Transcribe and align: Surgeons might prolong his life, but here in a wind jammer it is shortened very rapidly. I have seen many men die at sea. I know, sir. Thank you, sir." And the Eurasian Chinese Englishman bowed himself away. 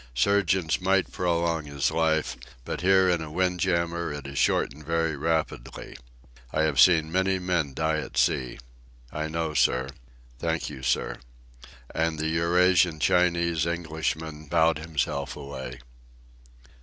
Surgeons 0.15 0.81
might 0.81 1.11
prolong 1.11 1.65
his 1.65 1.91
life, 1.91 2.35
but 2.65 2.81
here 2.81 3.07
in 3.07 3.21
a 3.21 3.29
wind 3.29 3.59
jammer 3.59 4.11
it 4.11 4.25
is 4.25 4.35
shortened 4.39 4.83
very 4.83 5.15
rapidly. 5.15 5.95
I 6.51 6.63
have 6.63 6.79
seen 6.79 7.11
many 7.11 7.37
men 7.37 7.75
die 7.75 7.97
at 7.99 8.17
sea. 8.17 8.57
I 9.13 9.27
know, 9.27 9.53
sir. 9.53 9.89
Thank 10.39 10.71
you, 10.71 10.81
sir." 10.81 11.17
And 11.93 12.17
the 12.17 12.29
Eurasian 12.29 12.99
Chinese 12.99 13.67
Englishman 13.67 14.47
bowed 14.47 14.79
himself 14.79 15.35
away. 15.35 15.77